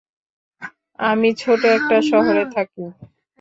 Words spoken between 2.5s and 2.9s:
থাকি।